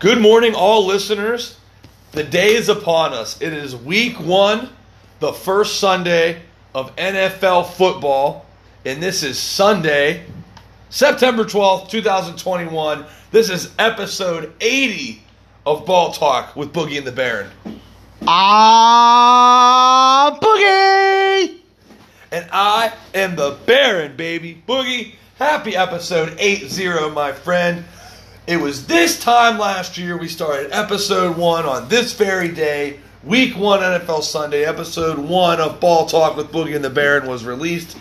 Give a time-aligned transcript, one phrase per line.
[0.00, 1.58] Good morning, all listeners.
[2.12, 3.42] The day is upon us.
[3.42, 4.68] It is week one,
[5.18, 6.40] the first Sunday
[6.72, 8.46] of NFL football,
[8.84, 10.24] and this is Sunday,
[10.88, 13.06] September 12th, 2021.
[13.32, 15.20] This is episode 80
[15.66, 17.50] of Ball Talk with Boogie and the Baron.
[18.24, 19.58] Ah,
[20.40, 21.58] Boogie!
[22.30, 24.62] And I am the Baron, baby.
[24.68, 27.84] Boogie, happy episode 80, my friend.
[28.48, 32.98] It was this time last year we started episode one on this very day.
[33.22, 37.44] Week one NFL Sunday, episode one of Ball Talk with Boogie and the Baron was
[37.44, 37.98] released.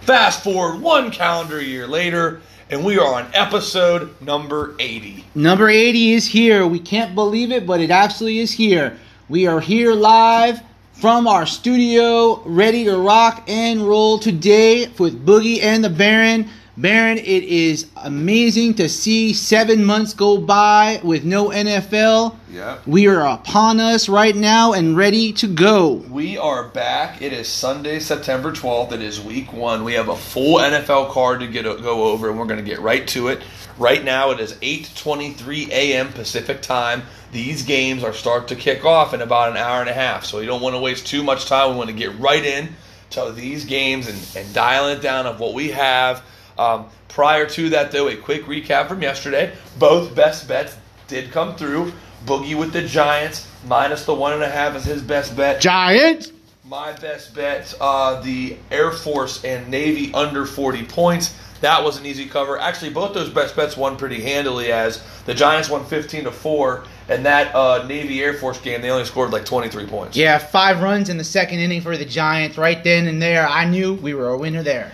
[0.00, 2.40] Fast forward one calendar year later,
[2.70, 5.26] and we are on episode number 80.
[5.34, 6.66] Number 80 is here.
[6.66, 8.96] We can't believe it, but it absolutely is here.
[9.28, 10.62] We are here live
[10.94, 16.48] from our studio, ready to rock and roll today with Boogie and the Baron.
[16.76, 22.36] Baron, it is amazing to see seven months go by with no NFL.
[22.50, 22.78] Yeah.
[22.86, 25.94] We are upon us right now and ready to go.
[26.10, 27.22] We are back.
[27.22, 28.92] It is Sunday, September 12th.
[28.92, 29.82] It is week one.
[29.82, 32.80] We have a full NFL card to get go over, and we're going to get
[32.80, 33.42] right to it.
[33.76, 36.12] Right now, it is 8:23 a.m.
[36.12, 37.02] Pacific time.
[37.32, 40.38] These games are start to kick off in about an hour and a half, so
[40.38, 41.70] you don't want to waste too much time.
[41.70, 42.74] We want to get right in
[43.10, 46.22] to these games and, and dialing it down of what we have.
[46.60, 49.54] Um, prior to that, though, a quick recap from yesterday.
[49.78, 50.76] Both best bets
[51.08, 51.92] did come through.
[52.26, 55.62] Boogie with the Giants, minus the one and a half is his best bet.
[55.62, 56.32] Giants!
[56.66, 61.34] My best bet, uh, the Air Force and Navy under 40 points.
[61.62, 62.58] That was an easy cover.
[62.58, 66.84] Actually, both those best bets won pretty handily as the Giants won 15 to 4,
[67.08, 70.14] and that uh, Navy Air Force game, they only scored like 23 points.
[70.14, 72.58] Yeah, five runs in the second inning for the Giants.
[72.58, 74.92] Right then and there, I knew we were a winner there.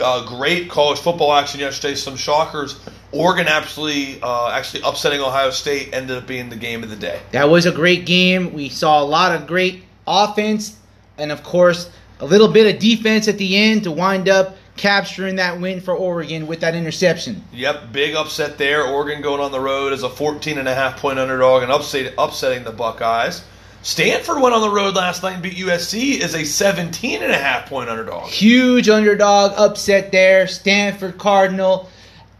[0.00, 1.94] Uh, great college football action yesterday.
[1.94, 2.78] Some shockers.
[3.12, 7.20] Oregon absolutely, uh, actually upsetting Ohio State ended up being the game of the day.
[7.32, 8.52] That was a great game.
[8.52, 10.76] We saw a lot of great offense,
[11.16, 15.36] and of course, a little bit of defense at the end to wind up capturing
[15.36, 17.42] that win for Oregon with that interception.
[17.52, 18.84] Yep, big upset there.
[18.84, 22.12] Oregon going on the road as a 14 and a half point underdog and upset,
[22.18, 23.42] upsetting the Buckeyes.
[23.86, 27.38] Stanford went on the road last night and beat USC as a 17 and a
[27.38, 28.28] half point underdog.
[28.28, 30.48] Huge underdog upset there.
[30.48, 31.88] Stanford Cardinal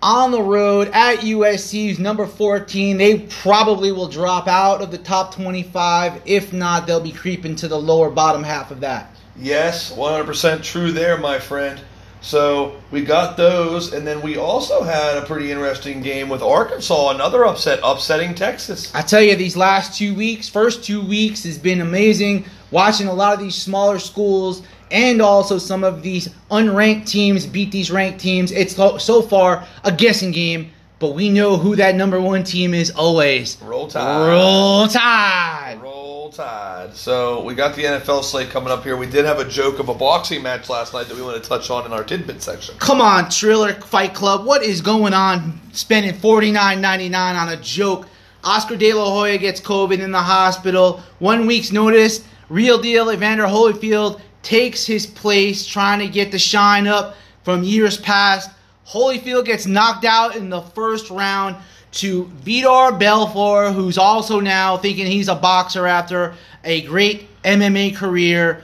[0.02, 2.98] on the road at USC's number 14.
[2.98, 6.20] They probably will drop out of the top 25.
[6.26, 9.14] If not, they'll be creeping to the lower bottom half of that.
[9.36, 11.80] Yes, 100% true there, my friend.
[12.20, 17.10] So we got those, and then we also had a pretty interesting game with Arkansas,
[17.10, 18.92] another upset, upsetting Texas.
[18.94, 22.44] I tell you, these last two weeks, first two weeks, has been amazing.
[22.72, 27.70] Watching a lot of these smaller schools and also some of these unranked teams beat
[27.70, 28.52] these ranked teams.
[28.52, 32.90] It's so, far a guessing game, but we know who that number one team is
[32.90, 33.60] always.
[33.62, 34.28] Roll Tide.
[34.28, 35.78] Roll Tide.
[36.26, 36.92] Roll Tide.
[36.96, 38.96] So we got the NFL slate coming up here.
[38.96, 41.48] We did have a joke of a boxing match last night that we want to
[41.48, 42.76] touch on in our tidbit section.
[42.78, 44.44] Come on, Triller Fight Club.
[44.44, 45.60] What is going on?
[45.72, 48.08] Spending forty nine ninety nine on a joke.
[48.42, 51.00] Oscar De La Hoya gets COVID in the hospital.
[51.20, 52.24] One week's notice.
[52.48, 53.12] Real deal.
[53.12, 57.14] Evander Holyfield takes his place, trying to get the shine up
[57.44, 58.50] from years past.
[58.88, 61.54] Holyfield gets knocked out in the first round
[61.96, 66.34] to Vitor Belfort, who's also now thinking he's a boxer after
[66.64, 68.62] a great MMA career.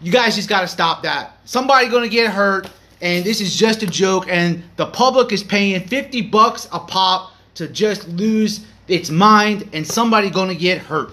[0.00, 1.38] You guys just got to stop that.
[1.44, 2.68] Somebody going to get hurt,
[3.02, 7.32] and this is just a joke, and the public is paying 50 bucks a pop
[7.56, 11.10] to just lose its mind, and somebody going to get hurt.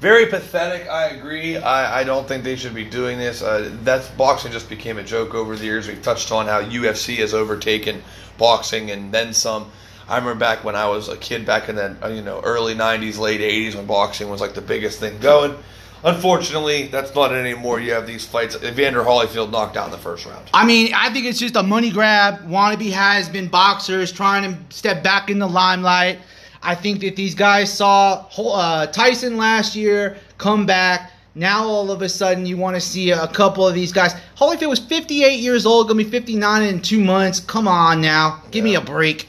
[0.00, 0.86] Very pathetic.
[0.86, 1.56] I agree.
[1.56, 3.42] I, I don't think they should be doing this.
[3.42, 5.88] Uh, that's boxing just became a joke over the years.
[5.88, 8.02] We've touched on how UFC has overtaken
[8.36, 9.72] boxing and then some.
[10.08, 12.74] I remember back when I was a kid, back in the uh, you know early
[12.74, 15.56] '90s, late '80s, when boxing was like the biggest thing going.
[16.04, 17.80] Unfortunately, that's not it anymore.
[17.80, 18.56] You have these fights.
[18.62, 20.48] Evander Holyfield knocked out in the first round.
[20.54, 22.48] I mean, I think it's just a money grab.
[22.48, 26.20] Wannabe has been boxers trying to step back in the limelight.
[26.62, 31.12] I think that these guys saw uh, Tyson last year come back.
[31.34, 34.12] Now all of a sudden you want to see a couple of these guys.
[34.36, 37.38] Holyfield was 58 years old, gonna be 59 in two months.
[37.40, 38.72] Come on now, give yeah.
[38.72, 39.28] me a break.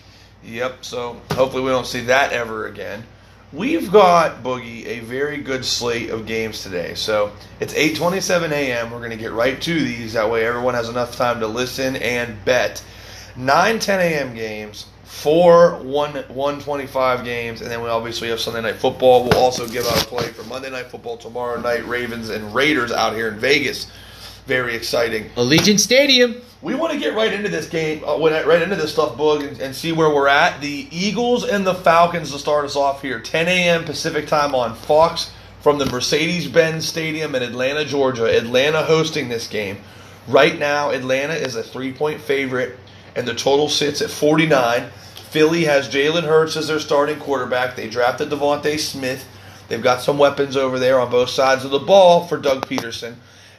[0.50, 0.84] Yep.
[0.84, 3.04] So hopefully we don't see that ever again.
[3.51, 6.94] We've got Boogie a very good slate of games today.
[6.96, 8.92] So it's 8:27 a.m.
[8.92, 10.13] We're going to get right to these.
[10.13, 12.84] That way everyone has enough time to listen and bet.
[13.36, 14.36] 9 10 a.m.
[14.36, 19.24] games, four 1 125 games, and then we obviously have Sunday night football.
[19.24, 21.88] We'll also give out a play for Monday night football tomorrow night.
[21.88, 23.88] Ravens and Raiders out here in Vegas.
[24.50, 25.30] Very exciting.
[25.36, 26.42] Allegiant Stadium.
[26.63, 29.62] We want to get right into this game, uh, right into this stuff, Boog, and,
[29.62, 30.60] and see where we're at.
[30.60, 33.19] The Eagles and the Falcons to start us off here.
[33.19, 33.86] 10 a.m.
[33.86, 35.31] Pacific time on Fox
[35.62, 38.25] from the Mercedes-Benz Stadium in Atlanta, Georgia.
[38.25, 39.78] Atlanta hosting this game.
[40.28, 42.80] Right now, Atlanta is a three-point favorite,
[43.16, 44.90] and the total sits at 49.
[45.30, 47.75] Philly has Jalen Hurts as their starting quarterback.
[47.75, 49.28] They drafted DeVonta Smith.
[49.68, 53.13] They've got some weapons over there on both sides of the ball for Doug Pederson.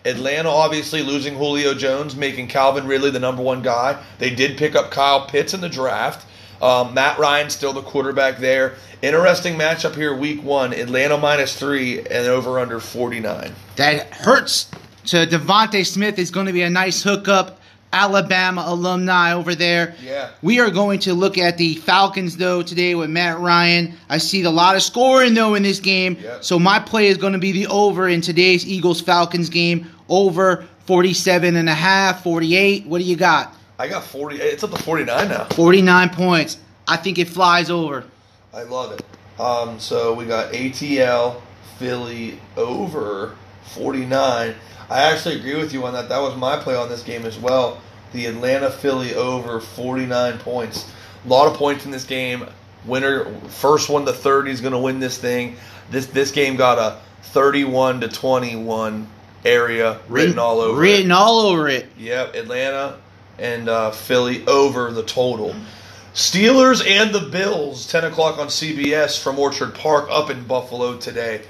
[0.04, 4.02] Atlanta obviously losing Julio Jones, making Calvin Ridley the number one guy.
[4.18, 6.26] They did pick up Kyle Pitts in the draft.
[6.62, 8.74] Um, Matt Ryan still the quarterback there.
[9.02, 10.72] Interesting matchup here, week one.
[10.72, 13.54] Atlanta minus three and over under 49.
[13.76, 14.70] That hurts
[15.06, 17.59] to DeVonta Smith is going to be a nice hookup.
[17.92, 19.94] Alabama alumni over there.
[20.04, 20.30] Yeah.
[20.42, 23.94] We are going to look at the Falcons though today with Matt Ryan.
[24.08, 26.16] I see a lot of scoring though in this game.
[26.20, 26.44] Yep.
[26.44, 29.90] So my play is going to be the over in today's Eagles Falcons game.
[30.08, 32.86] Over 47 and a half, 48.
[32.86, 33.54] What do you got?
[33.78, 34.36] I got 40.
[34.36, 35.44] It's up to 49 now.
[35.44, 36.58] 49 points.
[36.86, 38.04] I think it flies over.
[38.52, 39.40] I love it.
[39.40, 41.40] Um, so we got ATL,
[41.78, 43.36] Philly over
[43.74, 44.54] 49.
[44.90, 46.08] I actually agree with you on that.
[46.08, 47.80] That was my play on this game as well.
[48.12, 50.90] The Atlanta Philly over 49 points.
[51.24, 52.44] A lot of points in this game.
[52.84, 55.56] Winner, first one to 30 is going to win this thing.
[55.90, 59.06] This this game got a 31 to 21
[59.44, 60.78] area written all over.
[60.78, 60.88] it.
[60.88, 61.88] Written all over it.
[61.96, 62.98] Yep, Atlanta
[63.38, 65.54] and uh, Philly over the total.
[66.14, 71.42] Steelers and the Bills, 10 o'clock on CBS from Orchard Park up in Buffalo today.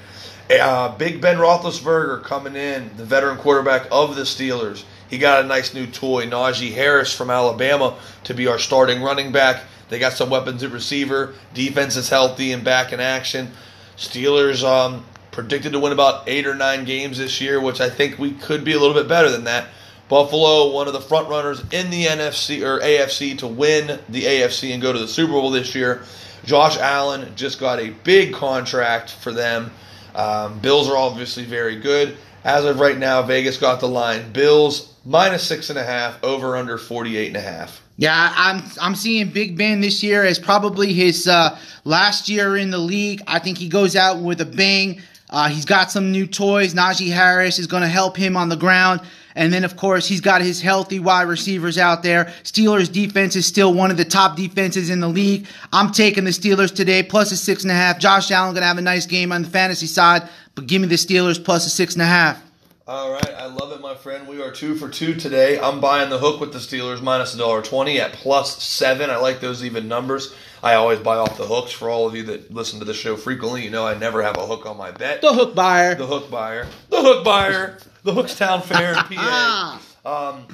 [0.50, 4.82] Uh, Big Ben Roethlisberger coming in, the veteran quarterback of the Steelers.
[5.08, 9.30] He got a nice new toy, Najee Harris from Alabama, to be our starting running
[9.30, 9.62] back.
[9.90, 11.34] They got some weapons at receiver.
[11.54, 13.50] Defense is healthy and back in action.
[13.96, 18.18] Steelers um, predicted to win about eight or nine games this year, which I think
[18.18, 19.68] we could be a little bit better than that.
[20.08, 24.72] Buffalo, one of the front runners in the NFC or AFC to win the AFC
[24.72, 26.02] and go to the Super Bowl this year.
[26.44, 29.70] Josh Allen just got a big contract for them.
[30.14, 32.16] Um, Bills are obviously very good.
[32.44, 34.32] As of right now, Vegas got the line.
[34.32, 37.82] Bills minus six and a half, over under 48 and a half.
[37.96, 42.70] Yeah, I'm I'm seeing Big Ben this year as probably his uh, last year in
[42.70, 43.20] the league.
[43.26, 45.02] I think he goes out with a bang.
[45.28, 46.72] Uh, he's got some new toys.
[46.72, 49.02] Najee Harris is going to help him on the ground.
[49.34, 52.26] And then, of course, he's got his healthy wide receivers out there.
[52.42, 55.46] Steelers defense is still one of the top defenses in the league.
[55.72, 57.98] I'm taking the Steelers today, plus a six and a half.
[57.98, 60.88] Josh Allen going to have a nice game on the fantasy side, but give me
[60.88, 62.42] the Steelers plus a six and a half.
[62.88, 64.26] All right, I love it, my friend.
[64.26, 65.60] We are two for two today.
[65.60, 69.10] I'm buying the hook with the Steelers minus a dollar twenty at plus seven.
[69.10, 70.34] I like those even numbers.
[70.60, 71.70] I always buy off the hooks.
[71.70, 74.36] For all of you that listen to the show frequently, you know I never have
[74.38, 75.20] a hook on my bet.
[75.20, 75.94] The hook buyer.
[75.94, 76.66] The hook buyer.
[76.88, 77.78] The hook buyer.
[78.02, 79.80] The Hookstown Fair in PA.
[80.04, 80.48] Um,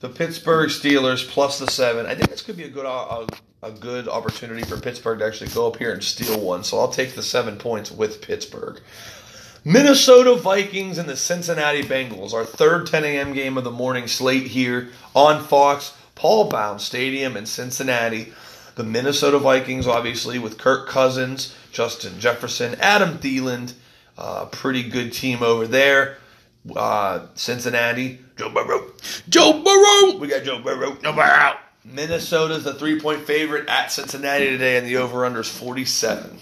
[0.00, 2.06] the Pittsburgh Steelers plus the seven.
[2.06, 3.26] I think this could be a good a,
[3.62, 6.64] a good opportunity for Pittsburgh to actually go up here and steal one.
[6.64, 8.80] So I'll take the seven points with Pittsburgh.
[9.64, 13.34] Minnesota Vikings and the Cincinnati Bengals, our third 10 a.m.
[13.34, 18.32] game of the morning slate here on Fox, Paul Brown Stadium in Cincinnati.
[18.76, 23.74] The Minnesota Vikings, obviously, with Kirk Cousins, Justin Jefferson, Adam Thielen,
[24.16, 26.16] uh, pretty good team over there.
[26.76, 28.92] Uh, Cincinnati, Joe Burrow.
[29.28, 30.18] Joe Burrow.
[30.18, 30.96] We got Joe Burrow.
[31.02, 31.56] No Burrow.
[31.84, 36.38] Minnesota's the three point favorite at Cincinnati today, and the over under is 47.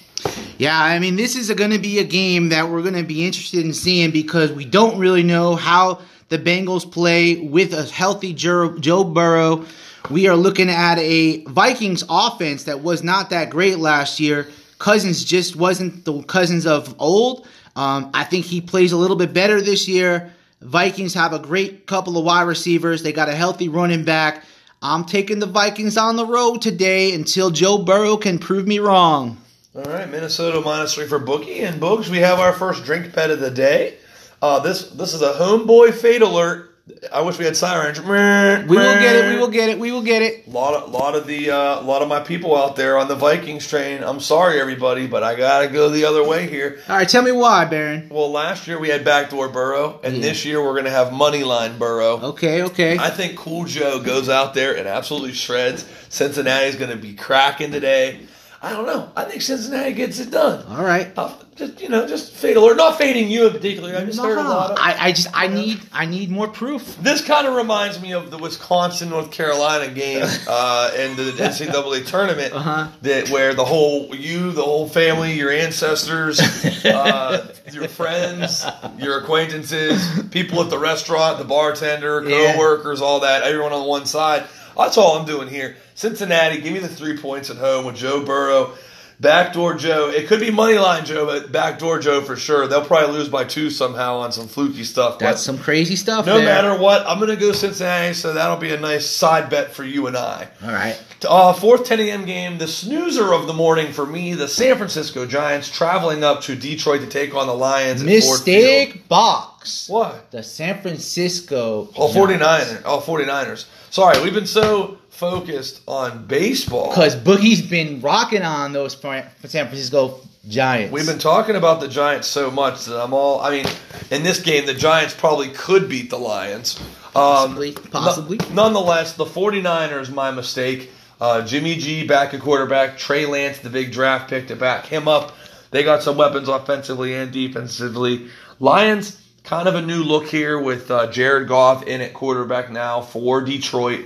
[0.59, 3.25] Yeah, I mean, this is going to be a game that we're going to be
[3.25, 8.35] interested in seeing because we don't really know how the Bengals play with a healthy
[8.35, 9.65] Joe Joe Burrow.
[10.11, 14.49] We are looking at a Vikings offense that was not that great last year.
[14.79, 17.47] Cousins just wasn't the Cousins of old.
[17.77, 20.33] Um, I think he plays a little bit better this year.
[20.61, 23.03] Vikings have a great couple of wide receivers.
[23.03, 24.45] They got a healthy running back.
[24.83, 29.39] I'm taking the Vikings on the road today until Joe Burrow can prove me wrong.
[29.75, 32.09] All right, Minnesota minus three for Bookie and Boogs.
[32.09, 33.97] We have our first drink bet of the day.
[34.41, 36.68] Uh, this this is a homeboy fade alert.
[37.13, 38.01] I wish we had sirens.
[38.01, 39.33] We will get it.
[39.35, 39.79] We will get it.
[39.79, 40.47] We will get it.
[40.47, 43.15] A lot of lot of the uh, lot of my people out there on the
[43.15, 44.03] Vikings train.
[44.03, 46.81] I'm sorry, everybody, but I gotta go the other way here.
[46.89, 48.09] All right, tell me why, Baron.
[48.11, 50.23] Well, last year we had backdoor Burrow, and Yeah.
[50.23, 52.21] this year we're gonna have money line Burrow.
[52.21, 52.99] Okay, okay.
[52.99, 55.85] I think Cool Joe goes out there and absolutely shreds.
[56.09, 58.21] Cincinnati's going to be cracking today.
[58.61, 59.13] I don't know.
[59.15, 60.65] I think Cincinnati gets it done.
[60.67, 61.13] All right.
[61.17, 63.95] Uh, just you know, just fade or Not fading you in particular.
[63.97, 64.79] I just heard a lot of.
[64.81, 66.97] I, I just I need I need more proof.
[67.01, 72.05] This kind of reminds me of the Wisconsin North Carolina game uh, and the NCAA
[72.07, 72.89] tournament Uh-huh.
[73.03, 76.41] that where the whole you, the whole family, your ancestors,
[76.85, 78.67] uh, your friends,
[78.99, 82.55] your acquaintances, people at the restaurant, the bartender, Yeah.
[82.55, 84.45] co-workers, all that, everyone on one side.
[84.79, 85.77] That's all I'm doing here.
[85.95, 88.75] Cincinnati, give me the three points at home with Joe Burrow.
[89.21, 90.11] Backdoor Joe.
[90.11, 92.69] It could be money line Joe, but backdoor Joe for sure.
[92.69, 95.19] They'll probably lose by two somehow on some fluky stuff.
[95.19, 96.25] That's some crazy stuff.
[96.25, 96.45] no there.
[96.45, 99.83] matter what, I'm going to go Cincinnati, so that'll be a nice side bet for
[99.83, 100.49] you and I.
[100.63, 100.97] All right.
[101.29, 102.25] Uh, fourth 10 a.m.
[102.27, 106.55] game, the snoozer of the morning for me, the San Francisco Giants traveling up to
[106.55, 108.03] Detroit to take on the Lions.
[108.03, 109.89] at Mistake box.
[109.89, 110.31] What?
[110.31, 111.89] The San Francisco.
[111.97, 112.83] Oh, 49ers.
[112.85, 113.67] Oh, 49ers.
[113.91, 116.91] Sorry, we've been so focused on baseball.
[116.91, 120.93] Because Boogie's been rocking on those San Francisco Giants.
[120.93, 123.41] We've been talking about the Giants so much that I'm all.
[123.41, 123.67] I mean,
[124.11, 126.79] in this game, the Giants probably could beat the Lions.
[127.09, 128.37] Um, Possibly, possibly.
[128.51, 130.91] no- nonetheless, the 49ers, my mistake.
[131.21, 132.97] Uh, Jimmy G back at quarterback.
[132.97, 135.33] Trey Lance, the big draft pick to back him up.
[135.71, 138.29] They got some weapons offensively and defensively.
[138.61, 143.01] Lions, kind of a new look here with uh, Jared Goff in at quarterback now
[143.01, 144.05] for Detroit.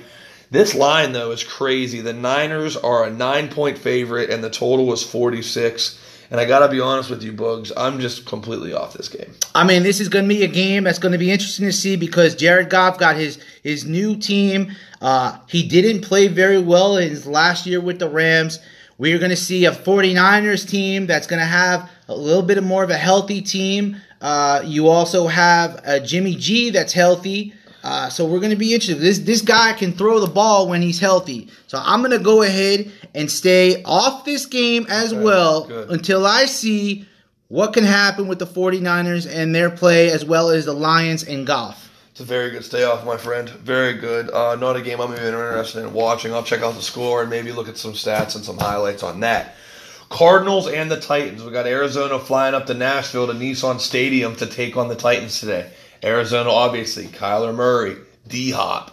[0.52, 2.00] This line, though, is crazy.
[2.00, 5.98] The Niners are a nine point favorite, and the total was 46.
[6.30, 9.34] And I got to be honest with you, Bugs, I'm just completely off this game.
[9.52, 11.72] I mean, this is going to be a game that's going to be interesting to
[11.72, 14.70] see because Jared Goff got his his new team.
[15.00, 18.60] Uh, he didn't play very well in his last year with the Rams.
[18.96, 22.84] We're going to see a 49ers team that's going to have a little bit more
[22.84, 23.96] of a healthy team.
[24.22, 27.52] Uh, you also have a Jimmy G that's healthy.
[27.84, 29.00] Uh, so we're going to be interested.
[29.00, 31.48] This this guy can throw the ball when he's healthy.
[31.66, 35.90] So I'm going to go ahead and stay off this game as well good.
[35.90, 37.06] until I see
[37.48, 41.46] what can happen with the 49ers and their play as well as the Lions and
[41.46, 41.90] Goff.
[42.12, 43.48] It's a very good stay off, my friend.
[43.48, 44.30] Very good.
[44.30, 46.32] Uh, not a game I'm even interested in watching.
[46.32, 49.20] I'll check out the score and maybe look at some stats and some highlights on
[49.20, 49.56] that.
[50.12, 51.42] Cardinals and the Titans.
[51.42, 55.40] We got Arizona flying up to Nashville to Nissan Stadium to take on the Titans
[55.40, 55.70] today.
[56.04, 57.96] Arizona, obviously, Kyler Murray,
[58.28, 58.90] D Hop,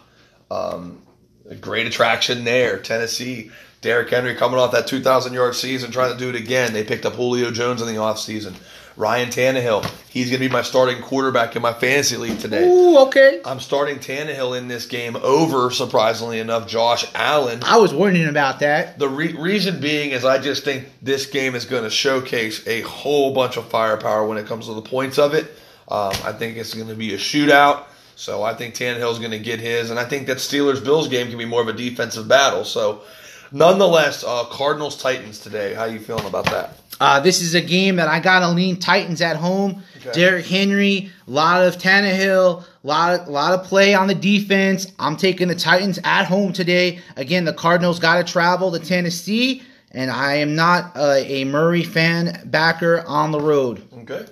[0.50, 1.02] um,
[1.50, 2.80] a great attraction there.
[2.80, 6.74] Tennessee, Derrick Henry coming off that 2,000 yard season, trying to do it again.
[6.74, 8.56] They picked up Julio Jones in the offseason.
[8.98, 12.68] Ryan Tannehill, he's going to be my starting quarterback in my fantasy league today.
[12.68, 13.42] Ooh, okay.
[13.46, 17.62] I'm starting Tannehill in this game over, surprisingly enough, Josh Allen.
[17.64, 19.00] I was wondering about that.
[19.00, 22.82] The re- reason being is I just think this game is going to showcase a
[22.82, 25.46] whole bunch of firepower when it comes to the points of it.
[25.88, 27.86] Um, I think it's going to be a shootout.
[28.18, 31.30] So I think Tannehill's going to get his, and I think that Steelers Bills game
[31.30, 32.66] can be more of a defensive battle.
[32.66, 33.04] So,
[33.52, 35.74] nonetheless, uh, Cardinals Titans today.
[35.74, 36.78] How you feeling about that?
[37.00, 39.84] Uh, this is a game that I got to lean Titans at home.
[39.98, 40.12] Okay.
[40.12, 44.92] Derrick Henry, a lot of Tannehill, a lot of, lot of play on the defense.
[45.00, 47.00] I'm taking the Titans at home today.
[47.16, 51.84] Again, the Cardinals got to travel to Tennessee, and I am not uh, a Murray
[51.84, 53.82] fan backer on the road.
[54.00, 54.26] Okay.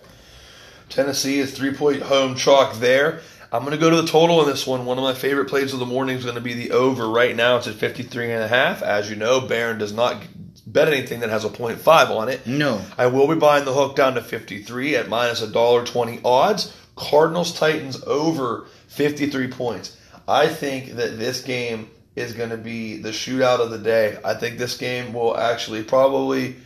[0.89, 3.21] Tennessee is three point home chalk there.
[3.51, 4.85] I'm going to go to the total in this one.
[4.85, 7.07] One of my favorite plays of the morning is going to be the over.
[7.07, 8.81] Right now it's at 53 and a half.
[8.81, 10.21] As you know, Barron does not
[10.65, 12.45] bet anything that has a point five on it.
[12.45, 12.81] No.
[12.97, 16.75] I will be buying the hook down to 53 at minus a dollar twenty odds.
[16.95, 19.97] Cardinals Titans over 53 points.
[20.27, 24.17] I think that this game is going to be the shootout of the day.
[24.25, 26.57] I think this game will actually probably.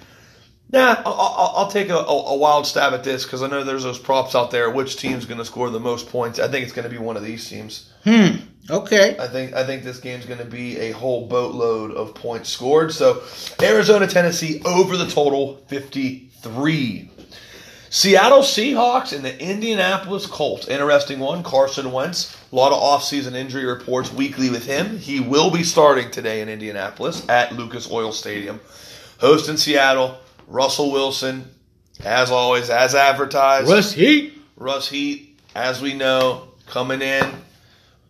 [0.71, 3.83] Nah, I'll, I'll, take a, a, a wild stab at this because I know there's
[3.83, 4.69] those props out there.
[4.69, 6.39] Which team's going to score the most points?
[6.39, 7.91] I think it's going to be one of these teams.
[8.05, 8.37] Hmm.
[8.69, 9.17] Okay.
[9.19, 12.93] I think I think this game's going to be a whole boatload of points scored.
[12.93, 13.21] So
[13.61, 17.09] Arizona, Tennessee over the total 53.
[17.89, 20.69] Seattle Seahawks and the Indianapolis Colts.
[20.69, 21.43] Interesting one.
[21.43, 22.37] Carson Wentz.
[22.53, 24.97] A lot of offseason injury reports weekly with him.
[24.97, 28.61] He will be starting today in Indianapolis at Lucas Oil Stadium.
[29.19, 30.17] Hosting Seattle.
[30.51, 31.49] Russell Wilson,
[32.03, 33.69] as always, as advertised.
[33.69, 34.33] Russ Heat.
[34.57, 37.31] Russ Heat, as we know, coming in.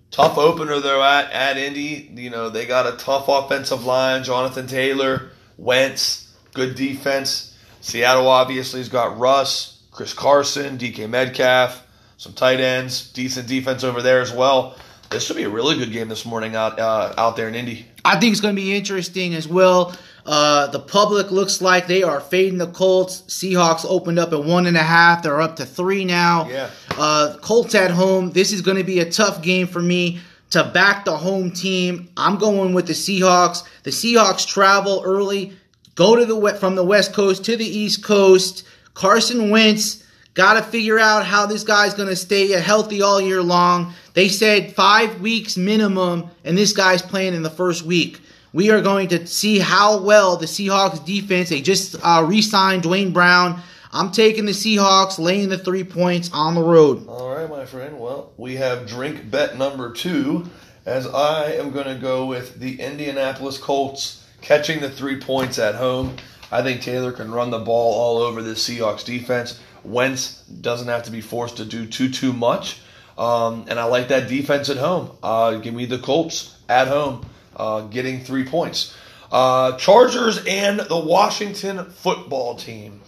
[0.10, 2.12] Tough opener though at, at Indy.
[2.14, 4.24] You know, they got a tough offensive line.
[4.24, 7.58] Jonathan Taylor, Wentz, good defense.
[7.80, 14.02] Seattle obviously has got Russ, Chris Carson, DK Metcalf, some tight ends, decent defense over
[14.02, 14.76] there as well.
[15.10, 17.86] This should be a really good game this morning out uh, out there in Indy.
[18.04, 19.96] I think it's going to be interesting as well.
[20.26, 23.22] Uh, the public looks like they are fading the Colts.
[23.28, 25.24] Seahawks opened up at one and a half.
[25.24, 26.48] They're up to three now.
[26.48, 26.70] Yeah.
[26.92, 28.32] Uh, Colts at home.
[28.32, 30.20] This is going to be a tough game for me
[30.52, 32.10] to back the home team.
[32.18, 33.64] I'm going with the Seahawks.
[33.84, 35.54] The Seahawks travel early.
[35.96, 38.66] go to the from the West Coast to the East Coast.
[38.94, 43.42] Carson Wentz got to figure out how this guy's going to stay healthy all year
[43.42, 43.94] long.
[44.14, 48.22] They said five weeks minimum, and this guy's playing in the first week.
[48.54, 51.50] We are going to see how well the Seahawks defense.
[51.50, 53.62] They just uh, re-signed Duane Brown.
[53.94, 57.08] I'm taking the Seahawks, laying the three points on the road.
[57.08, 58.00] All right, my friend.
[58.00, 60.50] Well, we have drink bet number two,
[60.86, 65.76] as I am going to go with the Indianapolis Colts catching the three points at
[65.76, 66.18] home.
[66.52, 69.60] I think Taylor can run the ball all over the Seahawks defense.
[69.84, 72.82] Wentz doesn't have to be forced to do too too much,
[73.18, 75.12] um, and I like that defense at home.
[75.24, 78.96] Uh, give me the Colts at home, uh, getting three points.
[79.32, 83.02] Uh, Chargers and the Washington football team.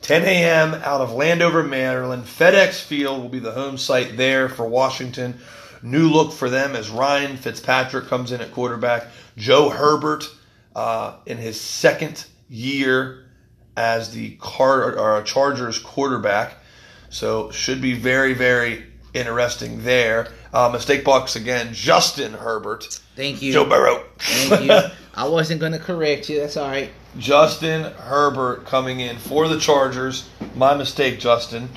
[0.00, 0.74] 10 a.m.
[0.74, 2.24] out of Landover, Maryland.
[2.24, 5.38] FedEx Field will be the home site there for Washington.
[5.82, 9.06] New look for them as Ryan Fitzpatrick comes in at quarterback.
[9.36, 10.24] Joe Herbert
[10.74, 13.26] uh, in his second year
[13.76, 16.54] as the Car- uh, Chargers quarterback.
[17.10, 20.28] So should be very, very interesting there.
[20.52, 21.72] Uh, mistake box again.
[21.72, 22.84] Justin Herbert.
[23.16, 23.52] Thank you.
[23.52, 24.04] Joe Burrow.
[24.18, 24.90] Thank you.
[25.14, 26.40] I wasn't going to correct you.
[26.40, 26.90] That's all right.
[27.18, 30.28] Justin Herbert coming in for the Chargers.
[30.54, 31.68] My mistake, Justin.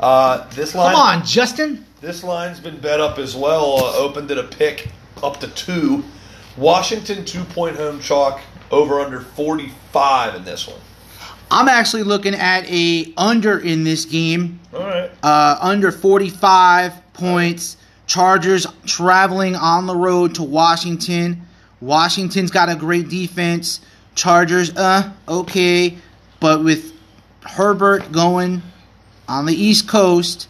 [0.00, 1.86] Uh, this line, Come on, Justin.
[2.00, 3.84] This line's been bet up as well.
[3.84, 4.88] Uh, opened at a pick
[5.22, 6.04] up to two.
[6.56, 10.80] Washington two point home chalk over under forty five in this one.
[11.50, 14.60] I'm actually looking at a under in this game.
[14.74, 15.10] All right.
[15.22, 17.76] Uh, under 45 points.
[18.08, 21.42] Chargers traveling on the road to Washington.
[21.80, 23.80] Washington's got a great defense.
[24.14, 25.96] Chargers, uh, okay.
[26.40, 26.94] But with
[27.42, 28.62] Herbert going
[29.28, 30.48] on the East Coast,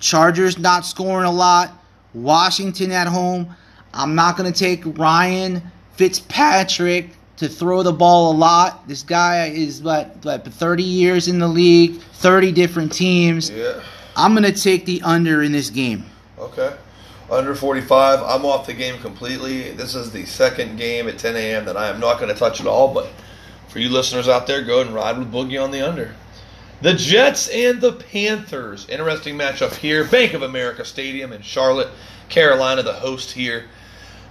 [0.00, 1.72] Chargers not scoring a lot.
[2.12, 3.56] Washington at home.
[3.94, 5.62] I'm not going to take Ryan
[5.94, 8.86] Fitzpatrick to throw the ball a lot.
[8.86, 13.50] This guy is what, what 30 years in the league, 30 different teams.
[13.50, 13.80] Yeah.
[14.14, 16.04] I'm going to take the under in this game.
[16.38, 16.76] Okay.
[17.30, 18.22] Under 45.
[18.22, 19.70] I'm off the game completely.
[19.72, 21.66] This is the second game at 10 a.m.
[21.66, 22.94] that I am not going to touch at all.
[22.94, 23.10] But
[23.68, 26.14] for you listeners out there, go and ride with Boogie on the under.
[26.80, 28.88] The Jets and the Panthers.
[28.88, 30.04] Interesting matchup here.
[30.04, 31.88] Bank of America Stadium in Charlotte,
[32.28, 33.64] Carolina, the host here.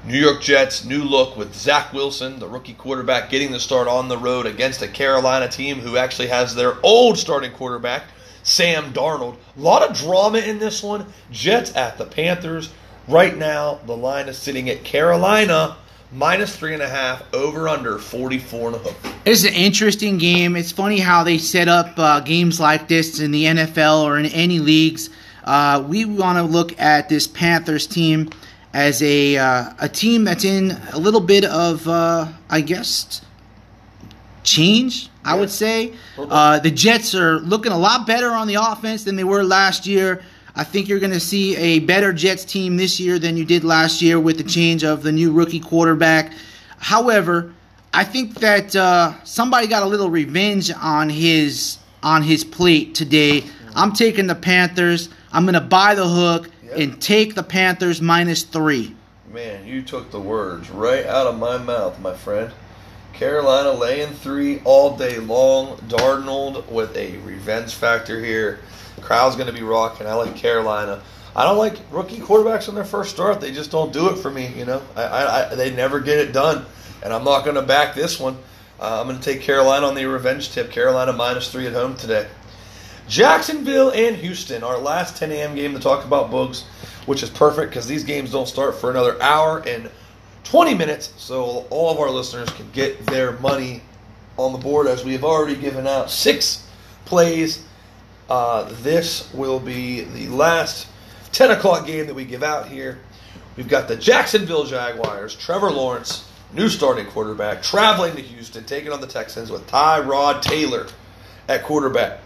[0.06, 4.08] New York Jets, new look with Zach Wilson, the rookie quarterback, getting the start on
[4.08, 8.04] the road against a Carolina team who actually has their old starting quarterback,
[8.44, 9.36] Sam Darnold.
[9.57, 11.05] A lot of drama in this one.
[11.29, 12.72] Jets at the Panthers.
[13.07, 15.77] Right now, the line is sitting at Carolina
[16.11, 19.15] minus three and a half, over under 44 and a half.
[19.25, 20.55] It's an interesting game.
[20.55, 24.25] It's funny how they set up uh, games like this in the NFL or in
[24.27, 25.09] any leagues.
[25.43, 28.29] Uh, we want to look at this Panthers team
[28.74, 33.22] as a uh, a team that's in a little bit of, uh, I guess,
[34.43, 35.09] change.
[35.24, 39.15] I would say uh, the Jets are looking a lot better on the offense than
[39.15, 40.24] they were last year.
[40.57, 43.63] I think you're going to see a better Jets team this year than you did
[43.63, 46.33] last year with the change of the new rookie quarterback.
[46.79, 47.53] However,
[47.93, 53.43] I think that uh, somebody got a little revenge on his on his plate today.
[53.75, 55.09] I'm taking the Panthers.
[55.31, 56.77] I'm going to buy the hook Yep.
[56.79, 58.93] and take the Panthers minus three.
[59.31, 62.51] Man, you took the words right out of my mouth, my friend.
[63.13, 65.77] Carolina laying three all day long.
[65.87, 68.59] Darnold with a revenge factor here.
[69.01, 70.07] Crowd's going to be rocking.
[70.07, 71.01] I like Carolina.
[71.36, 73.40] I don't like rookie quarterbacks on their first start.
[73.42, 74.48] They just don't do it for me.
[74.55, 76.66] You know, I, I, I they never get it done,
[77.03, 78.38] and I'm not going to back this one.
[78.79, 80.72] Uh, I'm going to take Carolina on the revenge tip.
[80.72, 82.27] Carolina minus three at home today.
[83.07, 85.55] Jacksonville and Houston, our last 10 a.m.
[85.55, 86.64] game to talk about Bugs,
[87.05, 89.90] which is perfect because these games don't start for another hour and
[90.44, 93.81] 20 minutes, so all of our listeners can get their money
[94.38, 96.68] on the board as we have already given out six
[97.05, 97.64] plays.
[98.29, 100.87] Uh, this will be the last
[101.31, 103.00] 10 o'clock game that we give out here.
[103.55, 109.01] We've got the Jacksonville Jaguars, Trevor Lawrence, new starting quarterback, traveling to Houston, taking on
[109.01, 110.87] the Texans with Tyrod Taylor
[111.48, 112.20] at quarterback.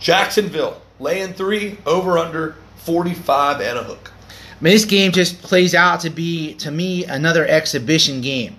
[0.00, 4.12] Jacksonville laying three over under 45 and a hook.
[4.28, 8.58] I mean, this game just plays out to be, to me, another exhibition game.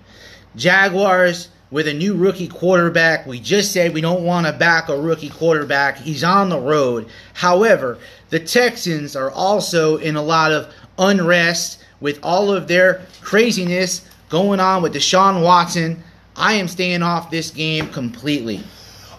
[0.56, 3.25] Jaguars with a new rookie quarterback.
[3.25, 5.97] We just said we don't want to back a rookie quarterback.
[5.97, 7.07] He's on the road.
[7.34, 7.97] However,
[8.29, 14.60] the Texans are also in a lot of unrest with all of their craziness going
[14.60, 16.03] on with Deshaun Watson.
[16.36, 18.63] I am staying off this game completely.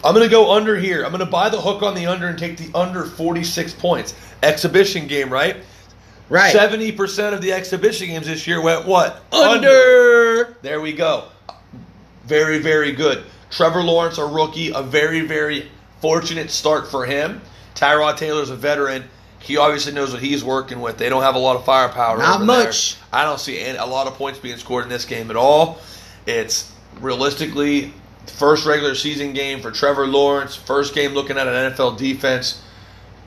[0.04, 1.04] I'm going to go under here.
[1.04, 4.14] I'm going to buy the hook on the under and take the under 46 points.
[4.42, 5.56] Exhibition game, right?
[6.28, 6.54] Right.
[6.54, 9.22] 70% of the exhibition games this year went what?
[9.32, 10.56] Under.
[10.62, 11.26] There we go.
[12.24, 13.24] Very, very good.
[13.50, 15.68] Trevor Lawrence, a rookie, a very, very
[16.00, 17.40] fortunate start for him.
[17.74, 19.04] Tyrod Taylor's a veteran.
[19.40, 20.98] He obviously knows what he's working with.
[20.98, 22.18] They don't have a lot of firepower.
[22.18, 22.94] Not much.
[22.94, 23.20] There.
[23.20, 25.78] I don't see any, a lot of points being scored in this game at all.
[26.26, 27.92] It's realistically
[28.26, 30.54] first regular season game for Trevor Lawrence.
[30.54, 32.62] First game looking at an NFL defense.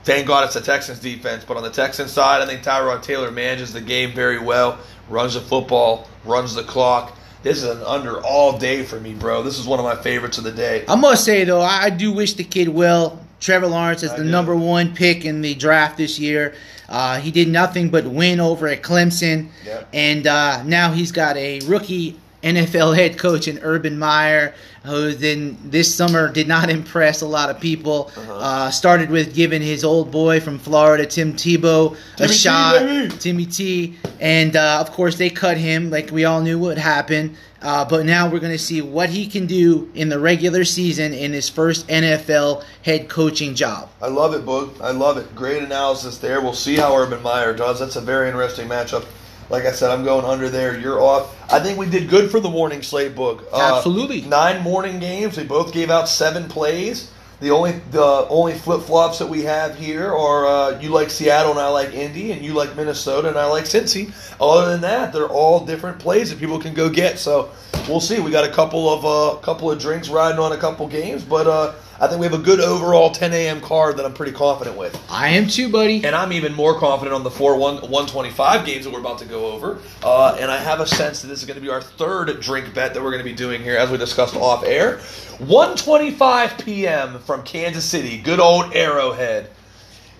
[0.04, 1.44] Thank God it's the Texans defense.
[1.44, 4.78] But on the Texans side, I think Tyrod Taylor manages the game very well,
[5.08, 7.16] runs the football, runs the clock.
[7.46, 9.44] This is an under all day for me, bro.
[9.44, 10.84] This is one of my favorites of the day.
[10.88, 13.24] I must say though, I do wish the kid well.
[13.38, 16.54] Trevor Lawrence is the number one pick in the draft this year.
[16.88, 19.88] Uh, he did nothing but win over at Clemson, Yep.
[19.92, 24.54] and uh, now he's got a rookie NFL head coach in Urban Meyer,
[24.84, 28.10] who then this summer did not impress a lot of people.
[28.16, 28.34] Uh-huh.
[28.34, 33.20] uh started with giving his old boy from Florida, Tim Tebow, a Timmy T, shot.
[33.20, 37.36] Timmy T, and uh, of course they cut him, like we all knew would happen.
[37.62, 41.12] Uh, but now we're going to see what he can do in the regular season
[41.12, 43.88] in his first NFL head coaching job.
[44.00, 44.80] I love it, Boog.
[44.80, 45.34] I love it.
[45.34, 46.40] Great analysis there.
[46.40, 47.80] We'll see how Urban Meyer does.
[47.80, 49.04] That's a very interesting matchup.
[49.48, 50.78] Like I said, I'm going under there.
[50.78, 51.34] You're off.
[51.52, 53.44] I think we did good for the morning slate, book.
[53.52, 54.22] Uh, Absolutely.
[54.22, 55.36] Nine morning games.
[55.36, 57.12] We both gave out seven plays.
[57.38, 61.50] The only the only flip flops that we have here are uh, you like Seattle
[61.50, 64.10] and I like Indy, and you like Minnesota and I like Cincy.
[64.40, 67.18] Other than that, they're all different plays that people can go get.
[67.18, 67.50] So
[67.88, 68.20] we'll see.
[68.20, 71.46] We got a couple of uh, couple of drinks riding on a couple games, but
[71.46, 73.62] uh, I think we have a good overall 10 a.m.
[73.62, 75.02] card that I'm pretty confident with.
[75.08, 76.04] I am too, buddy.
[76.04, 79.24] And I'm even more confident on the four one, 125 games that we're about to
[79.24, 79.78] go over.
[80.02, 82.74] Uh, and I have a sense that this is going to be our third drink
[82.74, 84.98] bet that we're going to be doing here, as we discussed off air.
[85.38, 87.18] 125 p.m.
[87.20, 89.48] from Kansas City, good old Arrowhead.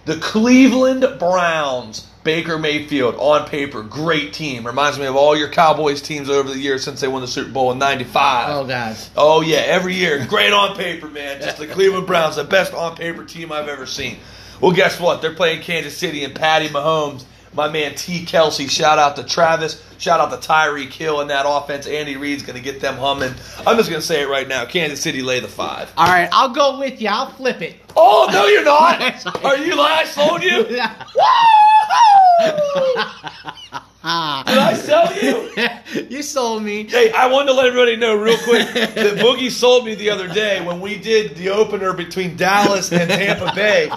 [0.07, 4.67] The Cleveland Browns, Baker Mayfield, on paper, great team.
[4.67, 7.53] Reminds me of all your Cowboys teams over the years since they won the Super
[7.53, 8.49] Bowl in '95.
[8.51, 8.97] Oh, God.
[9.17, 10.27] Oh yeah, every year.
[10.27, 11.41] Great on paper, man.
[11.41, 14.19] Just the Cleveland Browns, the best on paper team I've ever seen.
[14.61, 15.23] Well, guess what?
[15.23, 17.25] They're playing Kansas City and Patty Mahomes.
[17.55, 18.25] My man T.
[18.27, 18.69] Kelce.
[18.69, 19.81] Shout out to Travis.
[19.99, 21.87] Shout out to Tyreek Hill in that offense.
[21.87, 23.35] Andy Reid's going to get them humming.
[23.65, 24.65] I'm just going to say it right now.
[24.65, 25.93] Kansas City lay the five.
[25.97, 27.09] All right, I'll go with you.
[27.09, 27.77] I'll flip it.
[27.95, 29.01] Oh no, you're not.
[29.45, 30.01] Are you lying?
[30.01, 30.67] I sold you.
[34.07, 36.07] Did I sell you?
[36.09, 36.85] you sold me.
[36.85, 40.29] Hey, I wanted to let everybody know real quick that Boogie sold me the other
[40.29, 43.89] day when we did the opener between Dallas and Tampa Bay.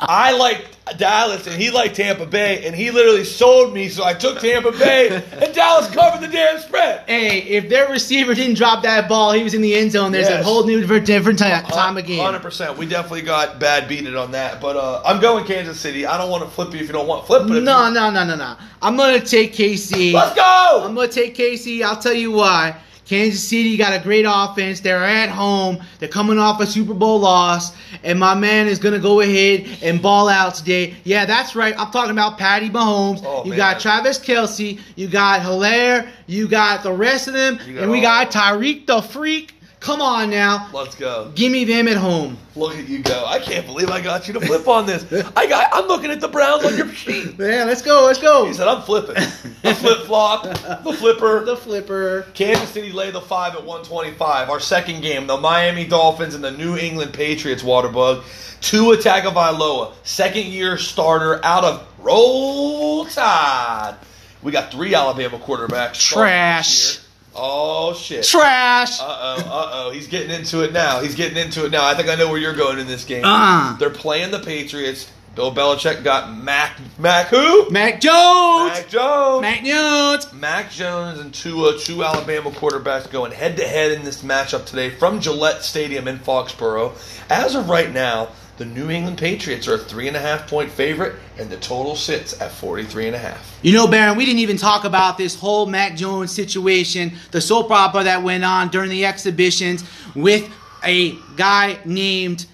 [0.00, 4.14] I liked Dallas and he liked Tampa Bay, and he literally sold me, so I
[4.14, 7.04] took Tampa Bay, and Dallas covered the damn spread.
[7.06, 10.12] Hey, if their receiver didn't drop that ball, he was in the end zone.
[10.12, 12.20] There's a whole new different time, time of game.
[12.24, 12.78] Hundred percent.
[12.78, 16.06] We definitely got bad beaten on that, but uh, I'm going Kansas City.
[16.06, 17.94] I don't want to flip you if you don't want to flip, but No, you-
[17.94, 18.56] no, no, no, no.
[18.80, 20.12] I'm gonna take KC.
[20.12, 20.82] let's go.
[20.84, 21.82] I'm gonna take KC.
[21.82, 22.76] I'll tell you why.
[23.08, 24.80] Kansas City got a great offense.
[24.80, 25.78] They're at home.
[25.98, 30.02] They're coming off a Super Bowl loss, and my man is gonna go ahead and
[30.02, 30.94] ball out today.
[31.04, 31.74] Yeah, that's right.
[31.78, 33.22] I'm talking about Patty Mahomes.
[33.24, 33.56] Oh, you man.
[33.56, 34.78] got Travis Kelce.
[34.96, 36.12] You got Hilaire.
[36.26, 39.54] You got the rest of them, and we got Tyreek the Freak.
[39.80, 41.30] Come on now, Let's go.
[41.36, 42.36] give me them at home.
[42.56, 43.24] Look at you go.
[43.26, 45.04] I can't believe I got you to flip on this.
[45.36, 45.68] I got.
[45.72, 47.34] I'm looking at the Browns on your sheet.
[47.38, 48.04] Yeah, let's go.
[48.06, 48.46] Let's go.
[48.46, 49.14] He said, "I'm flipping.
[49.62, 52.26] The flip flop, the flipper." The flipper.
[52.34, 54.50] Kansas City lay the five at 125.
[54.50, 57.62] Our second game, the Miami Dolphins and the New England Patriots.
[57.62, 58.24] Waterbug,
[58.60, 63.94] Tua Tagovailoa, second year starter out of Roll Tide.
[64.42, 65.94] We got three Alabama quarterbacks.
[66.00, 66.98] Trash.
[67.34, 68.24] Oh shit.
[68.24, 69.00] Trash.
[69.00, 69.90] Uh oh, uh oh.
[69.90, 71.00] He's getting into it now.
[71.00, 71.86] He's getting into it now.
[71.86, 73.22] I think I know where you're going in this game.
[73.24, 73.76] Uh.
[73.76, 75.10] They're playing the Patriots.
[75.38, 76.78] Bill Belichick got Mac.
[76.98, 77.70] Mac who?
[77.70, 78.72] Mac Jones.
[78.72, 79.42] Mac Jones.
[79.42, 80.32] Mac Jones.
[80.32, 84.90] Mac Jones and Tua, two Alabama quarterbacks, going head to head in this matchup today
[84.90, 86.92] from Gillette Stadium in Foxborough.
[87.30, 90.70] As of right now, the New England Patriots are a three and a half point
[90.70, 93.58] favorite, and the total sits at 43 and a half.
[93.62, 97.70] You know, Baron, we didn't even talk about this whole Mac Jones situation, the soap
[97.70, 100.50] opera that went on during the exhibitions with
[100.84, 102.46] a guy named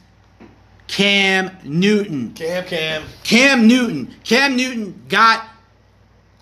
[0.87, 2.33] Cam Newton.
[2.35, 3.03] Cam, Cam.
[3.23, 4.15] Cam Newton.
[4.23, 5.47] Cam Newton got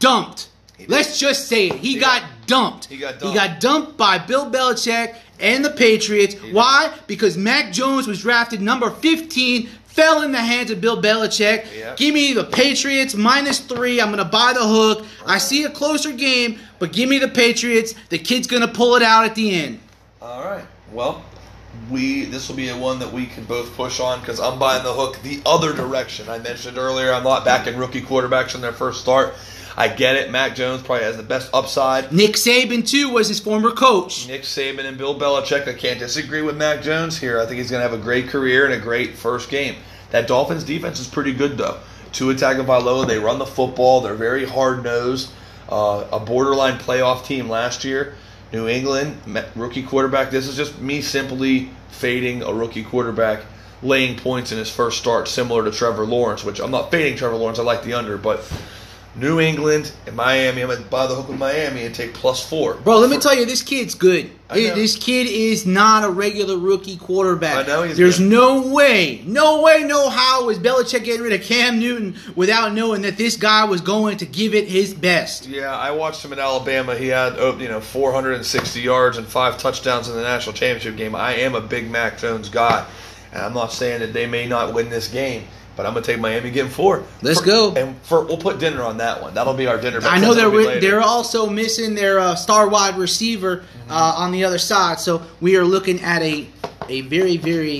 [0.00, 0.48] dumped.
[0.88, 1.74] Let's just say it.
[1.76, 2.84] He, He got, got- dumped.
[2.86, 3.24] he got dumped.
[3.26, 6.36] He got dumped by Bill Belichick and the Patriots.
[6.52, 6.94] Why?
[7.06, 11.66] Because Mac Jones was drafted number 15, fell in the hands of Bill Belichick.
[11.76, 11.94] Yeah.
[11.96, 14.00] Give me the Patriots minus three.
[14.00, 15.04] I'm going to buy the hook.
[15.26, 17.94] I see a closer game, but give me the Patriots.
[18.08, 19.80] The kid's going to pull it out at the end.
[20.22, 20.64] All right.
[20.92, 21.24] Well,
[21.90, 24.84] we this will be a one that we can both push on because I'm buying
[24.84, 26.28] the hook the other direction.
[26.28, 29.34] I mentioned earlier I'm not backing rookie quarterbacks in their first start.
[29.76, 30.30] I get it.
[30.30, 32.12] Mac Jones probably has the best upside.
[32.12, 34.28] Nick Saban too was his former coach.
[34.28, 35.66] Nick Saban and Bill Belichick.
[35.66, 37.40] I can't disagree with Mac Jones here.
[37.40, 39.76] I think he's going to have a great career and a great first game.
[40.10, 41.78] That Dolphins defense is pretty good though.
[42.12, 44.02] Two Tua Tagovailoa, they run the football.
[44.02, 45.30] They're very hard nosed.
[45.68, 48.14] Uh, a borderline playoff team last year.
[48.52, 49.16] New England
[49.56, 50.30] rookie quarterback.
[50.30, 53.44] This is just me simply fading a rookie quarterback
[53.82, 56.44] laying points in his first start, similar to Trevor Lawrence.
[56.44, 57.58] Which I'm not fading Trevor Lawrence.
[57.58, 58.40] I like the under, but
[59.14, 60.62] New England and Miami.
[60.62, 62.74] I'm going to buy the hook with Miami and take plus four.
[62.74, 64.30] Bro, let me tell you, this kid's good.
[64.48, 67.56] This kid is not a regular rookie quarterback.
[67.56, 68.30] I know he's There's good.
[68.30, 73.02] no way, no way, no how is Belichick getting rid of Cam Newton without knowing
[73.02, 75.46] that this guy was going to give it his best.
[75.46, 76.94] Yeah, I watched him in Alabama.
[76.94, 81.14] He had oh, you know 460 yards and five touchdowns in the national championship game.
[81.14, 82.86] I am a big Mac Jones guy,
[83.32, 85.44] and I'm not saying that they may not win this game.
[85.76, 87.02] But I'm gonna take Miami getting four.
[87.22, 87.72] Let's For- go.
[87.74, 89.34] And for we'll put dinner on that one.
[89.34, 90.00] That'll be our dinner.
[90.02, 90.80] I know they're be wi- later.
[90.80, 95.56] they're also missing their uh, star wide receiver uh, on the other side, so we
[95.56, 96.46] are looking at a
[96.88, 97.78] a very very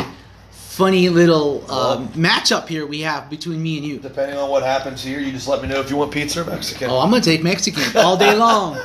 [0.50, 3.98] funny little uh, Well- matchup here we have between me and you.
[3.98, 6.44] Depending on what happens here, you just let me know if you want pizza or
[6.46, 6.88] Mexican.
[6.90, 8.78] Oh, I'm gonna take Mexican all day long.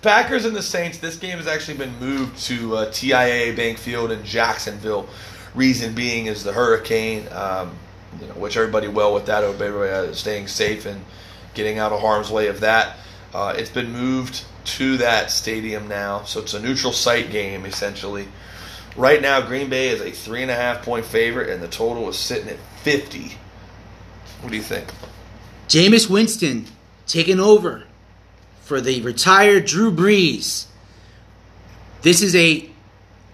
[0.00, 0.98] Packers and the Saints.
[0.98, 5.08] This game has actually been moved to uh, TIAA Bank Field in Jacksonville.
[5.54, 7.72] Reason being is the hurricane, um,
[8.20, 9.44] you know, which everybody well with that.
[9.44, 11.04] Everybody uh, staying safe and
[11.54, 12.96] getting out of harm's way of that.
[13.34, 18.28] Uh, it's been moved to that stadium now, so it's a neutral site game essentially.
[18.96, 22.08] Right now, Green Bay is a three and a half point favorite, and the total
[22.08, 23.36] is sitting at fifty.
[24.40, 24.88] What do you think?
[25.68, 26.66] Jameis Winston
[27.06, 27.84] taking over
[28.60, 30.66] for the retired Drew Brees.
[32.02, 32.68] This is a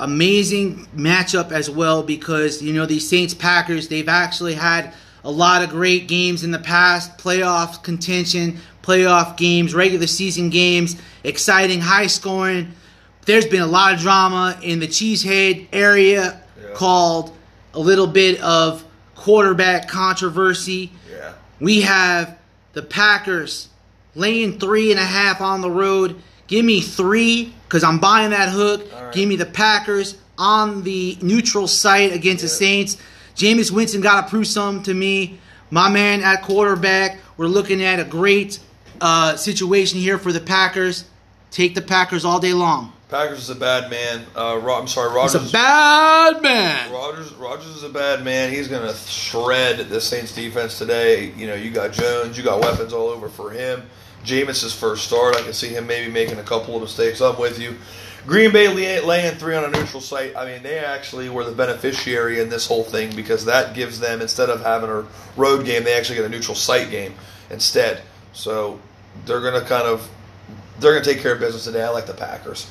[0.00, 5.62] amazing matchup as well because you know these Saints Packers they've actually had a lot
[5.62, 12.06] of great games in the past, playoff contention, playoff games, regular season games, exciting, high
[12.06, 12.72] scoring.
[13.26, 16.74] There's been a lot of drama in the Cheesehead area Yeah.
[16.74, 17.36] called
[17.74, 18.84] a little bit of
[19.16, 20.92] quarterback controversy.
[21.12, 21.32] Yeah.
[21.60, 22.38] We have
[22.72, 23.68] the Packers
[24.14, 26.14] laying three and a half on the road.
[26.46, 28.90] Give me three because I'm buying that hook.
[28.92, 29.12] Right.
[29.12, 32.96] Give me the Packers on the neutral site against the Saints.
[33.36, 35.38] Jameis Winston got to prove something to me.
[35.70, 37.18] My man at quarterback.
[37.36, 38.58] We're looking at a great
[39.00, 41.04] uh, situation here for the Packers.
[41.50, 42.92] Take the Packers all day long.
[43.10, 44.24] Packers is a bad man.
[44.36, 45.40] Uh, Ro- I'm sorry, Rodgers.
[45.40, 46.92] He's a bad man.
[46.92, 48.50] Rodgers Rodgers is a bad man.
[48.50, 51.32] He's going to shred the Saints defense today.
[51.36, 53.82] You know, you got Jones, you got weapons all over for him.
[54.28, 57.20] Jameis's first start, I can see him maybe making a couple of mistakes.
[57.20, 57.76] I'm with you.
[58.26, 58.68] Green Bay
[59.00, 60.36] laying three on a neutral site.
[60.36, 64.20] I mean, they actually were the beneficiary in this whole thing because that gives them
[64.20, 67.14] instead of having a road game, they actually get a neutral site game
[67.48, 68.02] instead.
[68.34, 68.78] So
[69.24, 70.08] they're going to kind of
[70.78, 71.82] they're going to take care of business today.
[71.82, 72.70] I like the Packers.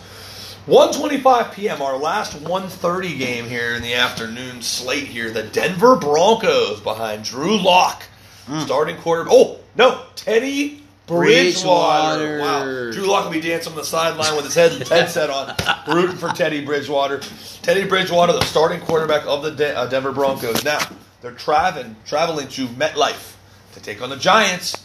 [0.67, 1.81] 1:25 p.m.
[1.81, 5.31] Our last 1:30 game here in the afternoon slate here.
[5.31, 8.03] The Denver Broncos behind Drew Lock,
[8.45, 8.59] hmm.
[8.59, 9.27] starting quarter.
[9.29, 12.17] Oh no, Teddy Bridgewater.
[12.17, 12.39] Bridgewater.
[12.39, 15.55] Wow, Drew Lock will be dancing on the sideline with his head headset on,
[15.87, 17.21] rooting for Teddy Bridgewater.
[17.61, 20.63] Teddy Bridgewater, the starting quarterback of the De- uh, Denver Broncos.
[20.63, 20.79] Now
[21.21, 23.35] they're traveling traveling to MetLife
[23.73, 24.75] to take on the Giants.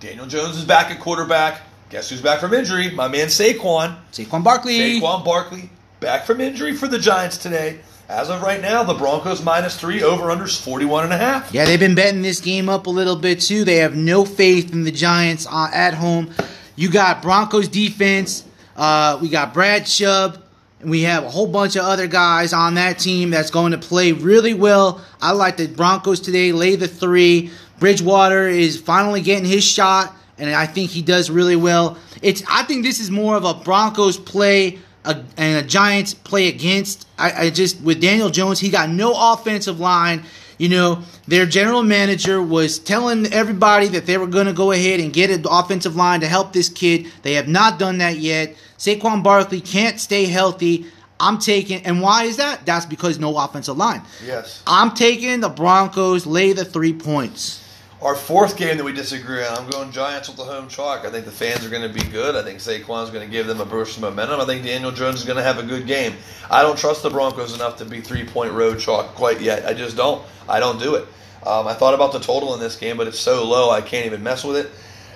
[0.00, 1.62] Daniel Jones is back at quarterback.
[1.90, 2.90] Guess who's back from injury?
[2.90, 3.96] My man Saquon.
[4.12, 5.00] Saquon Barkley.
[5.00, 7.80] Saquon Barkley back from injury for the Giants today.
[8.12, 11.54] As of right now, the Broncos minus three, over unders 41 and a half.
[11.54, 13.64] Yeah, they've been betting this game up a little bit too.
[13.64, 16.30] They have no faith in the Giants uh, at home.
[16.76, 18.44] You got Broncos defense.
[18.76, 20.42] Uh, we got Brad Chubb.
[20.80, 23.78] And we have a whole bunch of other guys on that team that's going to
[23.78, 25.00] play really well.
[25.22, 26.52] I like the Broncos today.
[26.52, 27.50] Lay the three.
[27.78, 31.96] Bridgewater is finally getting his shot, and I think he does really well.
[32.20, 32.42] It's.
[32.46, 37.06] I think this is more of a Broncos play a, and a Giants play against.
[37.18, 40.22] I, I just with Daniel Jones, he got no offensive line.
[40.58, 45.00] You know, their general manager was telling everybody that they were going to go ahead
[45.00, 47.06] and get an offensive line to help this kid.
[47.22, 48.54] They have not done that yet.
[48.78, 50.86] Saquon Barkley can't stay healthy.
[51.18, 52.66] I'm taking, and why is that?
[52.66, 54.02] That's because no offensive line.
[54.24, 54.62] Yes.
[54.66, 57.61] I'm taking the Broncos lay the three points.
[58.02, 61.04] Our fourth game that we disagree on, I'm going Giants with the home chalk.
[61.04, 62.34] I think the fans are going to be good.
[62.34, 64.40] I think Saquon's going to give them a burst of momentum.
[64.40, 66.14] I think Daniel Jones is going to have a good game.
[66.50, 69.66] I don't trust the Broncos enough to be three point road chalk quite yet.
[69.66, 70.20] I just don't.
[70.48, 71.06] I don't do it.
[71.46, 74.04] Um, I thought about the total in this game, but it's so low I can't
[74.04, 74.72] even mess with it.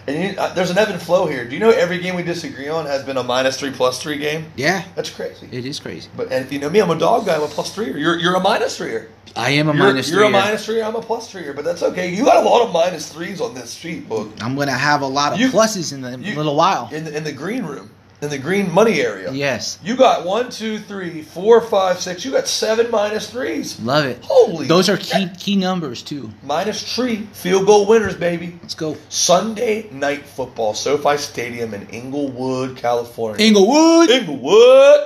[0.09, 1.45] And you, uh, there's an ebb and flow here.
[1.45, 4.19] Do you know every game we disagree on has been a minus three plus three
[4.19, 4.47] game?
[4.57, 5.49] Yeah, That's crazy.
[5.51, 6.09] it is crazy.
[6.17, 7.35] But and if you know me, I'm a dog guy.
[7.35, 7.87] I'm a plus three.
[8.01, 8.99] You're you're a minus three.
[9.35, 10.81] I am a You're, minus you're a minus three.
[10.81, 11.51] I'm a plus three.
[11.53, 12.15] But that's okay.
[12.15, 14.31] You got a lot of minus threes on this sheet, book.
[14.41, 16.89] I'm gonna have a lot of You- pluses in a you- little while.
[16.93, 17.91] In the, in the green room,
[18.23, 19.31] in the green money area.
[19.33, 22.25] Yes, You got one, two, three, four, five, six.
[22.25, 23.79] You got seven minus threes.
[23.81, 24.19] love it.
[24.25, 24.67] Holy.
[24.67, 26.31] Those are key key numbers too.
[26.43, 28.59] Minus three field goal winners, baby.
[28.63, 28.97] Let's go.
[29.09, 33.45] Sunday night football, SoFi Stadium in Inglewood, California.
[33.47, 34.09] Inglewood.
[34.11, 35.01] Inglewood.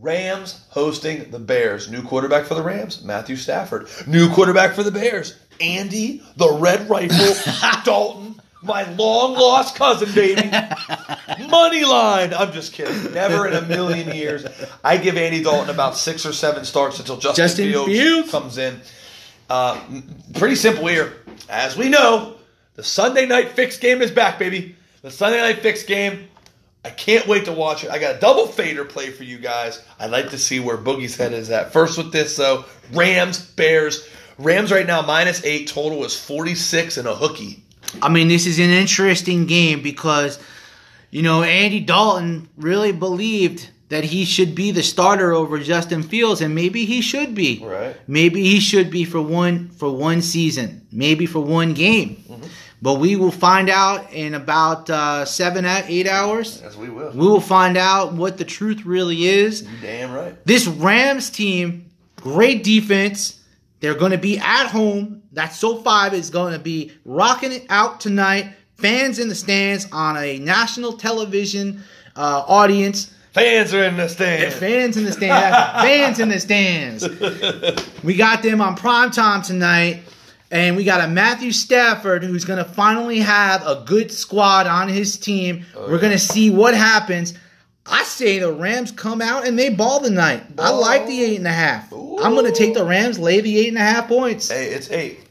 [0.00, 1.90] Rams hosting the Bears.
[1.90, 3.88] New quarterback for the Rams, Matthew Stafford.
[4.06, 7.34] New quarterback for the Bears, Andy the Red Rifle
[7.84, 8.33] Dalton,
[8.64, 10.50] my long lost cousin, baby.
[11.48, 12.32] Money line.
[12.34, 13.12] I'm just kidding.
[13.12, 14.44] Never in a million years.
[14.82, 18.30] I give Andy Dalton about six or seven starts until Justin, Justin Fields, Fields.
[18.30, 18.80] comes in.
[19.50, 19.80] Uh,
[20.34, 21.12] pretty simple here.
[21.48, 22.36] As we know,
[22.74, 24.76] the Sunday night fixed game is back, baby.
[25.02, 26.28] The Sunday night fixed game.
[26.86, 27.90] I can't wait to watch it.
[27.90, 29.82] I got a double fader play for you guys.
[29.98, 31.72] I'd like to see where Boogie's head is at.
[31.72, 34.06] First with this though, Rams, Bears.
[34.36, 35.68] Rams right now minus eight.
[35.68, 37.63] Total is 46 and a hooky.
[38.02, 40.38] I mean, this is an interesting game because,
[41.10, 46.40] you know, Andy Dalton really believed that he should be the starter over Justin Fields,
[46.40, 47.62] and maybe he should be.
[47.62, 47.94] Right.
[48.08, 52.24] Maybe he should be for one for one season, maybe for one game.
[52.28, 52.48] Mhm.
[52.82, 56.60] But we will find out in about uh, seven, eight hours.
[56.62, 57.12] As we will.
[57.12, 59.62] We will find out what the truth really is.
[59.62, 60.34] You damn right.
[60.44, 63.40] This Rams team, great defense.
[63.80, 65.22] They're going to be at home.
[65.34, 68.54] That SoFi is going to be rocking it out tonight.
[68.76, 71.82] Fans in the stands on a national television
[72.16, 73.12] uh, audience.
[73.32, 74.52] Fans are in the stand.
[74.54, 75.82] Fans in the stands.
[75.82, 78.02] fans in the stands.
[78.04, 80.02] We got them on prime time tonight.
[80.50, 84.88] And we got a Matthew Stafford who's going to finally have a good squad on
[84.88, 85.64] his team.
[85.74, 87.34] We're going to see what happens.
[87.86, 90.42] I say the Rams come out and they ball tonight.
[90.50, 90.80] I Ball.
[90.80, 91.92] like the eight and a half.
[91.92, 94.48] I'm going to take the Rams, lay the eight and a half points.
[94.50, 95.23] Hey, it's eight.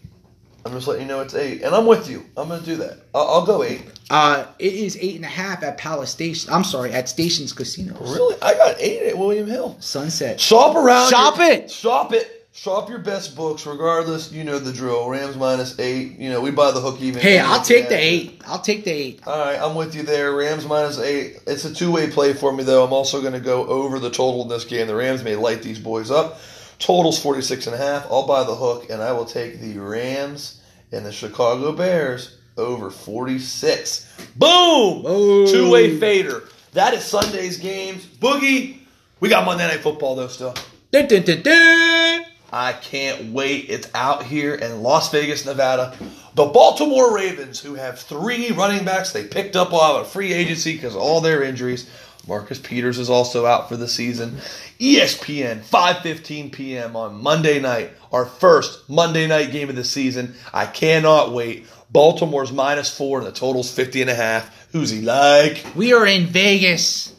[0.66, 2.26] I'm just letting you know it's eight, and I'm with you.
[2.38, 3.00] I'm gonna do that.
[3.14, 3.84] I'll, I'll go eight.
[4.10, 6.54] Uh, it is eight and a half at Palace Station.
[6.54, 8.00] I'm sorry, at Stations Casinos.
[8.00, 8.36] Really?
[8.42, 9.76] I got eight at William Hill.
[9.80, 10.40] Sunset.
[10.40, 11.10] Shop around.
[11.10, 11.72] Shop your- it.
[11.72, 12.40] Shop it.
[12.56, 14.32] Shop your best books, regardless.
[14.32, 15.10] You know the drill.
[15.10, 16.20] Rams minus eight.
[16.20, 17.20] You know we buy the hook even.
[17.20, 18.42] Hey, I'll take the eight.
[18.46, 19.22] I'll take the eight.
[19.26, 20.34] All right, I'm with you there.
[20.36, 21.40] Rams minus eight.
[21.48, 22.86] It's a two way play for me though.
[22.86, 24.86] I'm also going to go over the total in this game.
[24.86, 26.40] The Rams may light these boys up.
[26.80, 28.06] Totals 46 and a half.
[28.12, 32.90] I'll buy the hook, and I will take the Rams and the Chicago Bears over
[32.90, 34.08] 46.
[34.36, 35.04] Boom!
[35.04, 35.48] Boom.
[35.48, 36.44] Two way fader.
[36.74, 38.06] That is Sunday's games.
[38.06, 38.80] Boogie.
[39.20, 40.56] We got Monday Night Football though still.
[40.92, 42.26] Dun, dun, dun.
[42.52, 43.66] I can't wait.
[43.70, 45.98] It's out here in Las Vegas, Nevada.
[46.36, 50.74] The Baltimore Ravens, who have three running backs they picked up off a free agency
[50.74, 51.90] because of all their injuries.
[52.28, 54.38] Marcus Peters is also out for the season.
[54.80, 56.96] ESPN, 5:15 p.m.
[56.96, 60.36] on Monday night, our first Monday night game of the season.
[60.54, 61.68] I cannot wait.
[61.92, 64.68] Baltimore's minus four and the total's 50 and a half.
[64.72, 65.64] Who's he like?
[65.76, 67.14] We are in Vegas.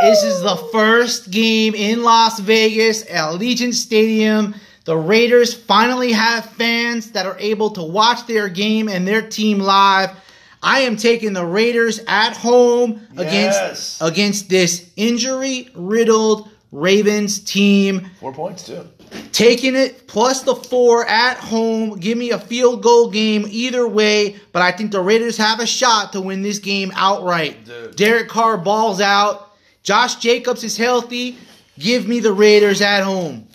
[0.00, 4.54] This is the first game in Las Vegas at Allegiant Stadium.
[4.86, 9.58] The Raiders finally have fans that are able to watch their game and their team
[9.58, 10.10] live.
[10.62, 13.98] I am taking the Raiders at home Yes.
[13.98, 18.10] against against this injury riddled Ravens team.
[18.20, 18.86] Four points too.
[19.32, 21.98] Taking it plus the four at home.
[21.98, 25.66] Give me a field goal game either way, but I think the Raiders have a
[25.66, 27.64] shot to win this game outright.
[27.64, 27.96] Dude.
[27.96, 29.48] Derek Carr balls out.
[29.82, 31.38] Josh Jacobs is healthy.
[31.78, 33.46] Give me the Raiders at home.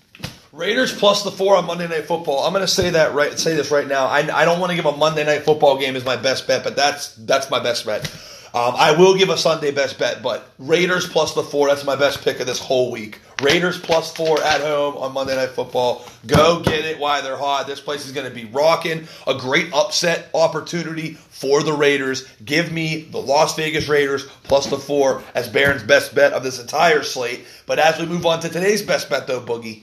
[0.55, 2.45] Raiders plus the four on Monday Night Football.
[2.45, 3.37] I'm going to say that right.
[3.37, 4.05] Say this right now.
[4.05, 6.63] I, I don't want to give a Monday Night Football game as my best bet,
[6.63, 8.09] but that's that's my best bet.
[8.53, 11.67] Um, I will give a Sunday best bet, but Raiders plus the four.
[11.67, 13.19] That's my best pick of this whole week.
[13.41, 16.05] Raiders plus four at home on Monday Night Football.
[16.25, 17.67] Go get it while they're hot.
[17.67, 19.09] This place is going to be rocking.
[19.27, 22.25] A great upset opportunity for the Raiders.
[22.45, 26.61] Give me the Las Vegas Raiders plus the four as Barron's best bet of this
[26.61, 27.45] entire slate.
[27.65, 29.81] But as we move on to today's best bet, though, Boogie.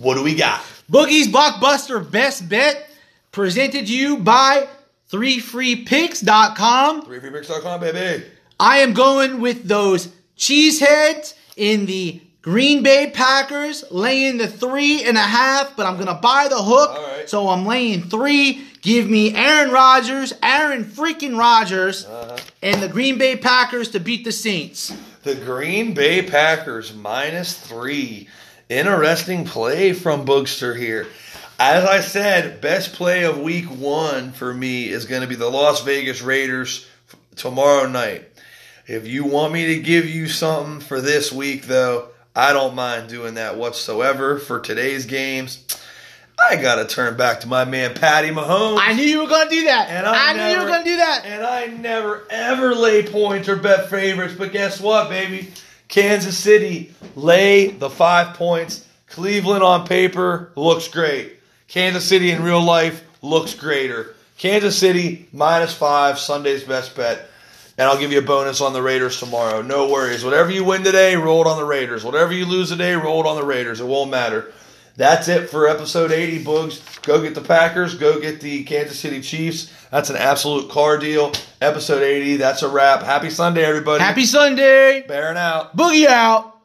[0.00, 0.60] What do we got?
[0.90, 2.88] Boogie's Blockbuster Best Bet
[3.32, 4.68] presented to you by
[5.10, 7.02] 3freepicks.com.
[7.06, 8.24] ThreeFreePicks.com, baby.
[8.58, 15.16] I am going with those cheeseheads in the Green Bay Packers, laying the three and
[15.16, 16.90] a half, but I'm going to buy the hook.
[16.96, 17.28] Right.
[17.28, 18.64] So I'm laying three.
[18.82, 22.36] Give me Aaron Rodgers, Aaron freaking Rodgers, Uh-huh.
[22.62, 24.94] and the Green Bay Packers to beat the Saints.
[25.24, 28.28] The Green Bay Packers minus three.
[28.68, 31.06] Interesting play from Bookster here.
[31.58, 35.48] As I said, best play of week one for me is going to be the
[35.48, 36.86] Las Vegas Raiders
[37.36, 38.28] tomorrow night.
[38.88, 43.08] If you want me to give you something for this week, though, I don't mind
[43.08, 45.64] doing that whatsoever for today's games.
[46.38, 48.78] I got to turn back to my man Patty Mahomes.
[48.80, 49.88] I knew you were gonna do that.
[49.88, 51.22] And I, I knew you were gonna do that.
[51.24, 55.50] And I never ever lay points or bet favorites, but guess what, baby?
[55.88, 58.86] Kansas City lay the five points.
[59.08, 61.34] Cleveland on paper looks great.
[61.68, 64.14] Kansas City in real life looks greater.
[64.38, 67.28] Kansas City minus five, Sunday's best bet.
[67.78, 69.60] And I'll give you a bonus on the Raiders tomorrow.
[69.62, 70.24] No worries.
[70.24, 72.04] Whatever you win today, roll it on the Raiders.
[72.04, 73.80] Whatever you lose today, roll it on the Raiders.
[73.80, 74.52] It won't matter.
[74.96, 77.02] That's it for episode 80, Boogs.
[77.02, 77.94] Go get the Packers.
[77.94, 79.70] Go get the Kansas City Chiefs.
[79.90, 81.32] That's an absolute car deal.
[81.60, 82.36] Episode 80.
[82.38, 83.02] That's a wrap.
[83.02, 84.02] Happy Sunday, everybody.
[84.02, 85.04] Happy Sunday.
[85.06, 85.76] Bearing out.
[85.76, 86.54] Boogie out.